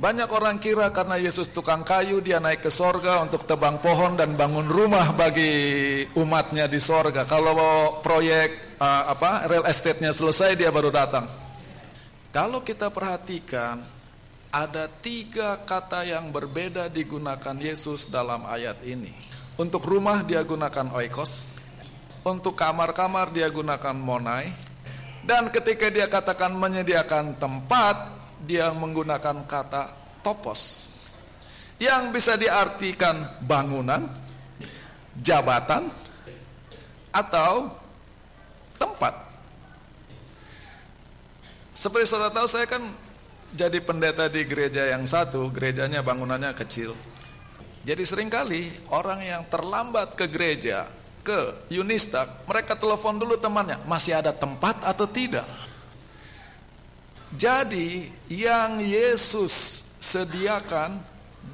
Banyak 0.00 0.32
orang 0.32 0.56
kira 0.56 0.88
karena 0.96 1.20
Yesus 1.20 1.52
tukang 1.52 1.84
kayu 1.84 2.24
dia 2.24 2.40
naik 2.40 2.64
ke 2.64 2.72
sorga 2.72 3.20
untuk 3.20 3.44
tebang 3.44 3.84
pohon 3.84 4.16
dan 4.16 4.32
bangun 4.32 4.64
rumah 4.64 5.12
bagi 5.12 5.52
umatnya 6.16 6.64
di 6.64 6.80
sorga. 6.80 7.28
Kalau 7.28 8.00
proyek 8.00 8.80
uh, 8.80 9.12
apa 9.12 9.44
real 9.44 9.68
estate-nya 9.68 10.16
selesai 10.16 10.56
dia 10.56 10.72
baru 10.72 10.88
datang. 10.88 11.28
Kalau 12.32 12.64
kita 12.64 12.88
perhatikan 12.88 13.99
ada 14.50 14.90
tiga 14.90 15.62
kata 15.62 16.02
yang 16.02 16.34
berbeda 16.34 16.90
digunakan 16.90 17.54
Yesus 17.54 18.10
dalam 18.10 18.42
ayat 18.46 18.82
ini. 18.82 19.14
Untuk 19.54 19.86
rumah 19.86 20.26
dia 20.26 20.42
gunakan 20.42 20.90
oikos, 20.90 21.46
untuk 22.26 22.58
kamar-kamar 22.58 23.30
dia 23.30 23.46
gunakan 23.46 23.94
monai, 23.94 24.50
dan 25.22 25.54
ketika 25.54 25.86
dia 25.86 26.10
katakan 26.10 26.50
menyediakan 26.58 27.38
tempat, 27.38 28.10
dia 28.42 28.74
menggunakan 28.74 29.46
kata 29.46 29.82
topos 30.24 30.90
yang 31.78 32.10
bisa 32.10 32.34
diartikan 32.34 33.38
bangunan, 33.44 34.04
jabatan, 35.14 35.86
atau 37.14 37.70
tempat. 38.76 39.14
Seperti 41.72 42.04
saudara 42.04 42.34
tahu 42.34 42.48
saya 42.50 42.66
kan 42.66 42.82
jadi 43.50 43.78
pendeta 43.82 44.30
di 44.30 44.46
gereja 44.46 44.86
yang 44.86 45.06
satu, 45.06 45.50
gerejanya 45.50 46.00
bangunannya 46.06 46.54
kecil. 46.54 46.94
Jadi 47.82 48.02
sering 48.04 48.28
kali 48.28 48.70
orang 48.92 49.24
yang 49.24 49.42
terlambat 49.48 50.14
ke 50.14 50.28
gereja, 50.28 50.86
ke 51.24 51.66
Yunistak, 51.72 52.44
mereka 52.44 52.76
telepon 52.76 53.16
dulu 53.16 53.40
temannya, 53.40 53.80
masih 53.88 54.20
ada 54.20 54.30
tempat 54.30 54.84
atau 54.84 55.08
tidak? 55.08 55.48
Jadi 57.30 58.10
yang 58.26 58.82
Yesus 58.82 59.86
sediakan 60.02 60.98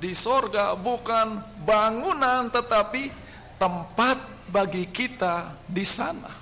di 0.00 0.16
sorga 0.16 0.72
bukan 0.72 1.40
bangunan 1.64 2.48
tetapi 2.48 3.12
tempat 3.60 4.18
bagi 4.48 4.88
kita 4.88 5.52
di 5.68 5.84
sana. 5.84 6.32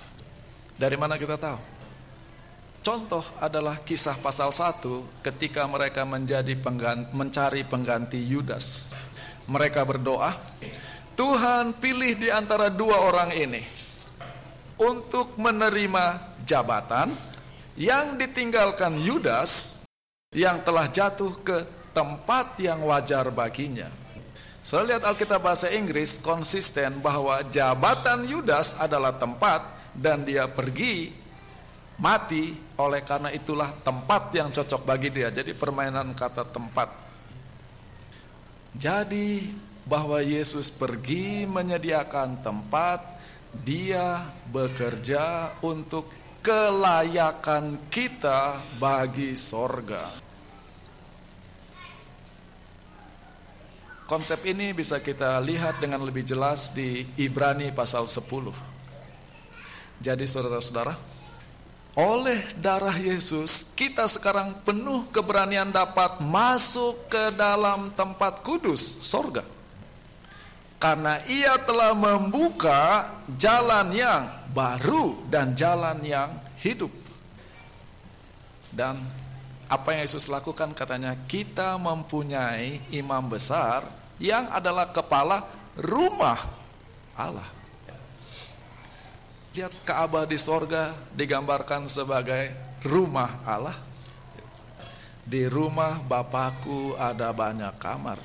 Dari 0.75 0.95
mana 0.99 1.19
kita 1.19 1.35
tahu? 1.39 1.74
Contoh 2.85 3.25
adalah 3.41 3.81
kisah 3.81 4.21
pasal 4.21 4.53
1 4.53 5.25
ketika 5.25 5.64
mereka 5.64 6.05
menjadi 6.05 6.53
pengganti, 6.53 7.17
mencari 7.17 7.64
pengganti 7.64 8.21
Yudas. 8.21 8.93
Mereka 9.49 9.88
berdoa, 9.88 10.29
Tuhan 11.17 11.81
pilih 11.81 12.12
di 12.21 12.29
antara 12.29 12.69
dua 12.69 13.09
orang 13.09 13.33
ini 13.33 13.64
untuk 14.76 15.41
menerima 15.41 16.37
jabatan 16.45 17.09
yang 17.81 18.21
ditinggalkan 18.21 19.00
Yudas 19.00 19.81
yang 20.37 20.61
telah 20.61 20.85
jatuh 20.93 21.41
ke 21.41 21.59
tempat 21.97 22.61
yang 22.61 22.85
wajar 22.85 23.33
baginya. 23.33 23.88
Saya 24.61 24.93
lihat 24.93 25.09
Alkitab 25.09 25.41
bahasa 25.41 25.73
Inggris 25.73 26.21
konsisten 26.21 27.00
bahwa 27.00 27.41
jabatan 27.49 28.29
Yudas 28.29 28.76
adalah 28.76 29.17
tempat 29.17 29.73
dan 29.97 30.29
dia 30.29 30.45
pergi 30.53 31.25
mati 32.00 32.63
oleh 32.75 33.00
karena 33.07 33.31
itulah 33.31 33.71
tempat 33.87 34.35
yang 34.35 34.50
cocok 34.50 34.83
bagi 34.83 35.14
dia. 35.14 35.31
Jadi 35.31 35.54
permainan 35.54 36.11
kata 36.14 36.43
tempat. 36.50 36.90
Jadi 38.75 39.54
bahwa 39.87 40.19
Yesus 40.19 40.73
pergi 40.75 41.47
menyediakan 41.47 42.43
tempat, 42.43 43.00
dia 43.62 44.26
bekerja 44.50 45.54
untuk 45.62 46.11
kelayakan 46.43 47.87
kita 47.87 48.59
bagi 48.83 49.38
sorga. 49.38 50.11
Konsep 54.04 54.45
ini 54.45 54.76
bisa 54.76 55.00
kita 55.00 55.40
lihat 55.40 55.81
dengan 55.81 56.05
lebih 56.05 56.27
jelas 56.27 56.77
di 56.77 57.09
Ibrani 57.16 57.72
pasal 57.72 58.05
10. 58.05 58.53
Jadi 60.05 60.25
saudara-saudara, 60.29 61.13
oleh 61.94 62.42
darah 62.59 62.94
Yesus 62.98 63.70
kita 63.78 64.11
sekarang 64.11 64.59
penuh 64.66 65.07
keberanian 65.14 65.70
dapat 65.70 66.18
masuk 66.18 67.07
ke 67.07 67.30
dalam 67.38 67.94
tempat 67.94 68.42
kudus, 68.42 68.83
sorga. 69.07 69.46
Karena 70.83 71.22
ia 71.30 71.57
telah 71.62 71.96
membuka 71.96 73.09
jalan 73.38 73.94
yang 73.94 74.28
baru 74.52 75.16
dan 75.30 75.54
jalan 75.57 76.02
yang 76.04 76.35
hidup. 76.61 76.92
Dan 78.74 78.98
apa 79.70 79.94
yang 79.94 80.04
Yesus 80.04 80.28
lakukan 80.28 80.74
katanya 80.76 81.14
kita 81.30 81.78
mempunyai 81.80 82.85
imam 82.90 83.24
besar 83.30 83.87
yang 84.18 84.50
adalah 84.50 84.90
kepala 84.90 85.46
rumah 85.78 86.42
Allah. 87.14 87.63
Lihat 89.55 89.87
Ka'bah 89.87 90.27
di 90.27 90.35
sorga 90.35 90.90
digambarkan 91.14 91.87
sebagai 91.87 92.51
rumah 92.83 93.40
Allah. 93.47 93.79
Di 95.25 95.47
rumah 95.49 96.03
Bapakku 96.05 96.99
ada 96.99 97.31
banyak 97.31 97.73
kamar. 97.81 98.19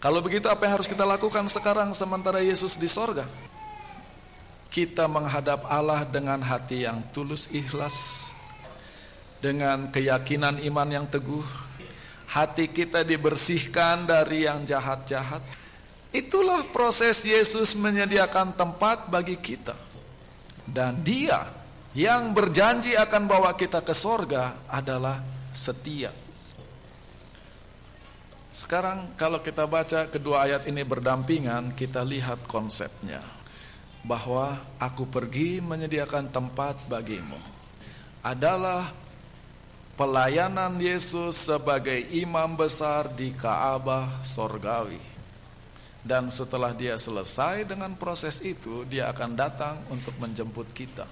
Kalau 0.00 0.24
begitu 0.24 0.48
apa 0.48 0.64
yang 0.64 0.80
harus 0.80 0.88
kita 0.88 1.04
lakukan 1.04 1.46
sekarang 1.52 1.92
sementara 1.92 2.40
Yesus 2.40 2.80
di 2.80 2.88
sorga? 2.88 3.28
kita 4.70 5.10
menghadap 5.10 5.66
Allah 5.66 6.06
dengan 6.06 6.38
hati 6.38 6.86
yang 6.86 7.02
tulus 7.10 7.50
ikhlas, 7.50 8.30
dengan 9.42 9.90
keyakinan 9.90 10.62
iman 10.62 10.88
yang 10.88 11.06
teguh, 11.10 11.42
hati 12.30 12.70
kita 12.70 13.02
dibersihkan 13.02 14.06
dari 14.06 14.46
yang 14.46 14.62
jahat-jahat. 14.62 15.42
Itulah 16.10 16.66
proses 16.74 17.22
Yesus 17.22 17.78
menyediakan 17.78 18.58
tempat 18.58 19.06
bagi 19.06 19.38
kita. 19.38 19.78
Dan 20.66 21.06
dia 21.06 21.46
yang 21.94 22.34
berjanji 22.34 22.98
akan 22.98 23.30
bawa 23.30 23.54
kita 23.54 23.82
ke 23.82 23.94
sorga 23.94 24.58
adalah 24.66 25.22
setia. 25.54 26.10
Sekarang 28.50 29.14
kalau 29.14 29.38
kita 29.38 29.62
baca 29.70 30.10
kedua 30.10 30.50
ayat 30.50 30.66
ini 30.66 30.82
berdampingan, 30.82 31.78
kita 31.78 32.02
lihat 32.02 32.42
konsepnya 32.50 33.22
bahwa 34.02 34.58
aku 34.82 35.06
pergi 35.06 35.62
menyediakan 35.62 36.34
tempat 36.34 36.90
bagimu 36.90 37.38
adalah 38.26 38.90
pelayanan 39.94 40.80
Yesus 40.82 41.46
sebagai 41.46 42.10
imam 42.10 42.58
besar 42.58 43.06
di 43.14 43.30
Kaabah 43.30 44.26
sorgawi. 44.26 45.19
Dan 46.00 46.32
setelah 46.32 46.72
dia 46.72 46.96
selesai 46.96 47.68
dengan 47.68 47.92
proses 47.92 48.40
itu, 48.40 48.88
dia 48.88 49.12
akan 49.12 49.36
datang 49.36 49.76
untuk 49.92 50.16
menjemput 50.16 50.72
kita. 50.72 51.04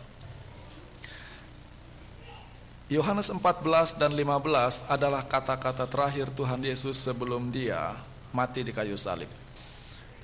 Yohanes 2.89 3.29
14 3.29 4.01
dan 4.01 4.17
15 4.17 4.89
adalah 4.89 5.21
kata-kata 5.29 5.85
terakhir 5.85 6.33
Tuhan 6.33 6.65
Yesus 6.65 6.97
sebelum 6.97 7.53
dia 7.53 7.93
mati 8.33 8.65
di 8.65 8.73
kayu 8.73 8.97
salib. 8.97 9.29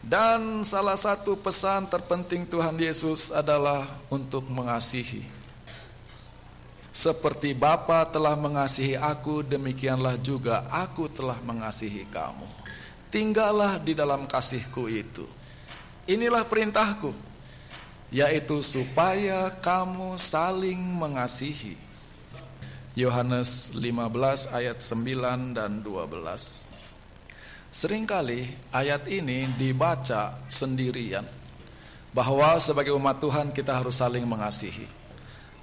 Dan 0.00 0.64
salah 0.64 0.96
satu 0.96 1.37
pesan 1.37 1.88
terpenting 1.88 2.48
Tuhan 2.48 2.77
Yesus 2.77 3.33
adalah 3.33 3.85
untuk 4.09 4.48
mengasihi. 4.48 5.24
Seperti 6.88 7.53
Bapa 7.53 8.05
telah 8.09 8.33
mengasihi 8.33 8.96
aku, 8.96 9.44
demikianlah 9.44 10.16
juga 10.20 10.64
aku 10.72 11.09
telah 11.12 11.37
mengasihi 11.44 12.09
kamu. 12.09 12.48
Tinggallah 13.14 13.79
di 13.79 13.94
dalam 13.94 14.27
kasihku 14.27 14.90
itu. 14.90 15.22
Inilah 16.11 16.42
perintahku, 16.50 17.14
yaitu 18.11 18.59
supaya 18.59 19.55
kamu 19.62 20.18
saling 20.18 20.83
mengasihi. 20.83 21.79
Yohanes 22.98 23.70
15 23.79 24.50
ayat 24.50 24.83
9 24.83 25.55
dan 25.55 25.79
12. 25.87 26.66
Seringkali 27.70 28.50
ayat 28.74 29.07
ini 29.07 29.46
dibaca 29.62 30.35
sendirian 30.50 31.22
bahwa 32.11 32.59
sebagai 32.59 32.98
umat 32.98 33.22
Tuhan 33.22 33.55
kita 33.55 33.79
harus 33.79 33.94
saling 33.94 34.27
mengasihi. 34.27 34.90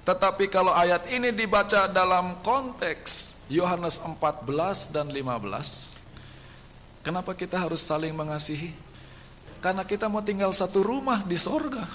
Tetapi 0.08 0.48
kalau 0.48 0.72
ayat 0.72 1.04
ini 1.12 1.36
dibaca 1.36 1.84
dalam 1.84 2.40
konteks 2.40 3.44
Yohanes 3.52 4.00
14 4.00 4.88
dan 4.88 5.12
15, 5.12 6.01
kenapa 7.02 7.36
kita 7.36 7.58
harus 7.58 7.82
saling 7.84 8.14
mengasihi? 8.16 8.72
Karena 9.62 9.86
kita 9.86 10.10
mau 10.10 10.22
tinggal 10.22 10.50
satu 10.50 10.82
rumah 10.82 11.22
di 11.22 11.38
sorga. 11.38 11.86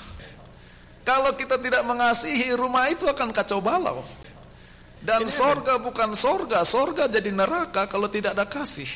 Kalau 1.04 1.32
kita 1.36 1.56
tidak 1.60 1.84
mengasihi, 1.88 2.52
rumah 2.56 2.92
itu 2.92 3.08
akan 3.08 3.32
kacau 3.32 3.64
balau. 3.64 4.04
Dan 5.00 5.24
sorga 5.30 5.80
bukan 5.80 6.12
sorga, 6.18 6.68
sorga 6.68 7.08
jadi 7.08 7.32
neraka 7.32 7.88
kalau 7.88 8.12
tidak 8.12 8.36
ada 8.36 8.44
kasih. 8.44 8.90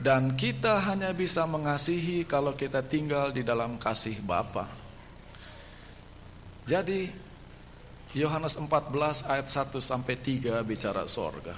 Dan 0.00 0.32
kita 0.32 0.80
hanya 0.88 1.12
bisa 1.12 1.44
mengasihi 1.44 2.24
kalau 2.24 2.56
kita 2.56 2.80
tinggal 2.80 3.28
di 3.28 3.44
dalam 3.44 3.76
kasih 3.76 4.16
Bapa. 4.24 4.64
Jadi 6.64 7.08
Yohanes 8.16 8.56
14 8.56 9.28
ayat 9.28 9.46
1 9.46 9.76
sampai 9.78 10.16
3 10.16 10.64
bicara 10.64 11.04
sorga. 11.04 11.54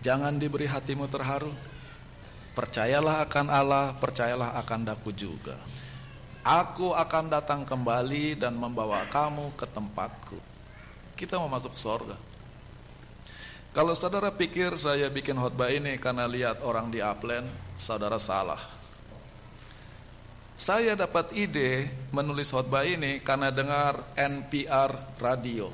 Jangan 0.00 0.40
diberi 0.40 0.64
hatimu 0.64 1.06
terharu. 1.06 1.52
Percayalah 2.56 3.20
akan 3.28 3.52
Allah, 3.52 3.92
percayalah 4.00 4.56
akan 4.64 4.88
daku 4.88 5.12
juga. 5.12 5.60
Aku 6.40 6.96
akan 6.96 7.28
datang 7.28 7.68
kembali 7.68 8.40
dan 8.40 8.56
membawa 8.56 9.04
kamu 9.12 9.52
ke 9.60 9.68
tempatku. 9.68 10.40
Kita 11.12 11.36
mau 11.36 11.52
masuk 11.52 11.76
sorga. 11.76 12.16
Kalau 13.76 13.92
saudara 13.92 14.32
pikir 14.32 14.72
saya 14.80 15.12
bikin 15.12 15.36
khotbah 15.36 15.68
ini 15.68 16.00
karena 16.00 16.24
lihat 16.24 16.64
orang 16.64 16.88
di 16.88 17.04
Upland, 17.04 17.44
saudara 17.76 18.16
salah. 18.16 18.62
Saya 20.56 20.96
dapat 20.96 21.36
ide 21.36 21.84
menulis 22.08 22.48
khotbah 22.56 22.88
ini 22.88 23.20
karena 23.20 23.52
dengar 23.52 24.00
NPR 24.16 25.20
radio. 25.20 25.68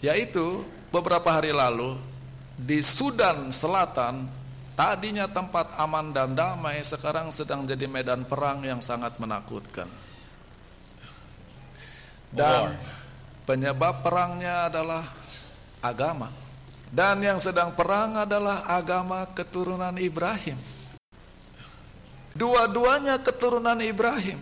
Yaitu 0.00 0.64
beberapa 0.88 1.28
hari 1.28 1.52
lalu 1.52 2.00
di 2.56 2.80
Sudan 2.80 3.52
Selatan 3.52 4.43
tadinya 4.74 5.30
tempat 5.30 5.78
aman 5.78 6.10
dan 6.10 6.34
damai 6.34 6.82
sekarang 6.82 7.30
sedang 7.30 7.66
jadi 7.66 7.86
medan 7.86 8.26
perang 8.26 8.62
yang 8.66 8.82
sangat 8.82 9.16
menakutkan. 9.22 9.86
Dan 12.34 12.74
penyebab 13.46 14.02
perangnya 14.02 14.66
adalah 14.66 15.06
agama. 15.78 16.28
Dan 16.90 17.22
yang 17.22 17.38
sedang 17.38 17.74
perang 17.74 18.22
adalah 18.22 18.66
agama 18.66 19.26
keturunan 19.34 19.94
Ibrahim. 19.98 20.58
Dua-duanya 22.34 23.22
keturunan 23.22 23.78
Ibrahim. 23.78 24.38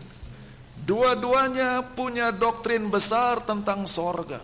Dua-duanya 0.82 1.84
punya 1.92 2.32
doktrin 2.32 2.88
besar 2.88 3.44
tentang 3.44 3.84
sorga. 3.84 4.40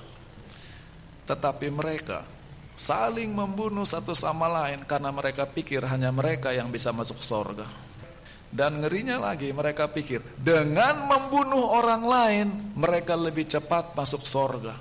Tetapi 1.24 1.68
mereka 1.72 2.38
saling 2.79 3.35
membunuh 3.35 3.83
satu 3.83 4.14
sama 4.14 4.47
lain 4.47 4.87
karena 4.87 5.11
mereka 5.11 5.51
pikir 5.51 5.83
hanya 5.83 6.14
mereka 6.14 6.55
yang 6.55 6.71
bisa 6.71 6.95
masuk 6.95 7.19
sorga. 7.19 7.67
Dan 8.49 8.81
ngerinya 8.81 9.21
lagi 9.21 9.53
mereka 9.53 9.91
pikir 9.93 10.25
dengan 10.41 11.05
membunuh 11.05 11.69
orang 11.69 12.03
lain 12.07 12.47
mereka 12.79 13.19
lebih 13.19 13.45
cepat 13.45 13.93
masuk 13.93 14.25
sorga. 14.25 14.73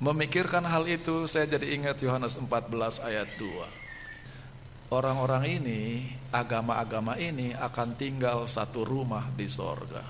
Memikirkan 0.00 0.64
hal 0.64 0.88
itu 0.88 1.28
saya 1.28 1.44
jadi 1.44 1.76
ingat 1.76 2.00
Yohanes 2.00 2.40
14 2.40 3.04
ayat 3.04 3.28
2. 3.36 4.90
Orang-orang 4.90 5.60
ini, 5.60 6.02
agama-agama 6.34 7.14
ini 7.14 7.54
akan 7.54 7.94
tinggal 7.94 8.48
satu 8.48 8.82
rumah 8.82 9.28
di 9.36 9.46
sorga. 9.46 10.02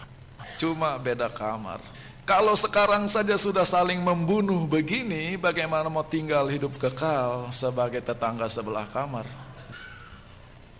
Cuma 0.56 0.96
beda 0.96 1.28
kamar. 1.28 1.82
Kalau 2.30 2.54
sekarang 2.54 3.10
saja 3.10 3.34
sudah 3.34 3.66
saling 3.66 3.98
membunuh 3.98 4.70
begini, 4.70 5.34
bagaimana 5.34 5.90
mau 5.90 6.06
tinggal 6.06 6.46
hidup 6.46 6.78
kekal 6.78 7.50
sebagai 7.50 7.98
tetangga 7.98 8.46
sebelah 8.46 8.86
kamar? 8.86 9.26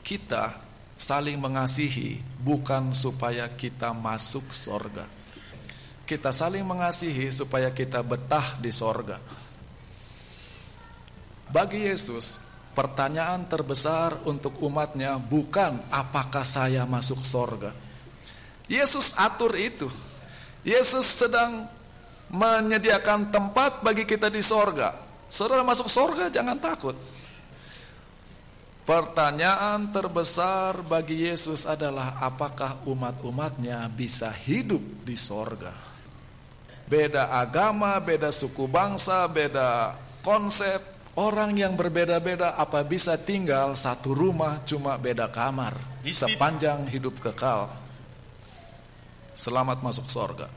Kita 0.07 0.55
saling 0.95 1.43
mengasihi 1.43 2.23
bukan 2.39 2.95
supaya 2.95 3.51
kita 3.51 3.91
masuk 3.91 4.47
sorga 4.55 5.11
kita 6.11 6.35
saling 6.35 6.67
mengasihi 6.67 7.31
supaya 7.31 7.71
kita 7.71 8.03
betah 8.03 8.59
di 8.59 8.75
sorga. 8.75 9.23
Bagi 11.47 11.87
Yesus, 11.87 12.43
pertanyaan 12.75 13.47
terbesar 13.47 14.19
untuk 14.27 14.59
umatnya 14.59 15.23
bukan 15.23 15.79
apakah 15.87 16.43
saya 16.43 16.83
masuk 16.83 17.23
sorga. 17.23 17.71
Yesus 18.67 19.15
atur 19.23 19.55
itu. 19.55 19.87
Yesus 20.61 21.07
sedang 21.09 21.66
menyediakan 22.31 23.33
tempat 23.33 23.83
bagi 23.83 24.07
kita 24.07 24.29
di 24.29 24.44
sorga. 24.44 24.94
Saudara 25.31 25.66
masuk 25.66 25.87
sorga 25.87 26.29
jangan 26.29 26.59
takut. 26.59 26.94
Pertanyaan 28.87 29.94
terbesar 29.94 30.83
bagi 30.83 31.31
Yesus 31.31 31.62
adalah 31.62 32.18
apakah 32.18 32.83
umat-umatnya 32.88 33.87
bisa 33.92 34.35
hidup 34.35 34.83
di 35.07 35.14
sorga 35.14 35.90
beda 36.90 37.31
agama, 37.31 37.94
beda 38.03 38.35
suku 38.35 38.66
bangsa, 38.66 39.31
beda 39.31 39.94
konsep. 40.27 40.99
Orang 41.14 41.59
yang 41.59 41.75
berbeda-beda 41.75 42.55
apa 42.55 42.87
bisa 42.87 43.18
tinggal 43.18 43.75
satu 43.75 44.14
rumah 44.14 44.62
cuma 44.62 44.94
beda 44.94 45.27
kamar 45.27 45.75
sepanjang 46.07 46.87
hidup 46.87 47.18
kekal. 47.18 47.66
Selamat 49.40 49.81
masuk 49.81 50.05
sorga. 50.12 50.53